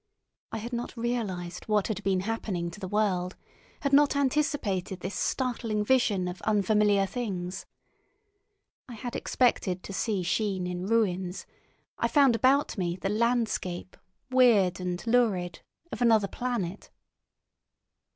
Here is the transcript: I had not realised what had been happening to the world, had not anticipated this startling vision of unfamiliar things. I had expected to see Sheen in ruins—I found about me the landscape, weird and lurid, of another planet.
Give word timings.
I 0.51 0.57
had 0.57 0.73
not 0.73 0.97
realised 0.97 1.65
what 1.65 1.85
had 1.87 2.01
been 2.03 2.21
happening 2.21 2.71
to 2.71 2.79
the 2.79 2.87
world, 2.87 3.35
had 3.81 3.93
not 3.93 4.15
anticipated 4.15 5.01
this 5.01 5.13
startling 5.13 5.85
vision 5.85 6.27
of 6.27 6.41
unfamiliar 6.41 7.05
things. 7.05 7.67
I 8.89 8.95
had 8.95 9.15
expected 9.15 9.83
to 9.83 9.93
see 9.93 10.23
Sheen 10.23 10.65
in 10.65 10.87
ruins—I 10.87 12.07
found 12.07 12.35
about 12.35 12.79
me 12.79 12.95
the 12.95 13.09
landscape, 13.09 13.95
weird 14.31 14.79
and 14.79 15.05
lurid, 15.05 15.59
of 15.91 16.01
another 16.01 16.27
planet. 16.27 16.89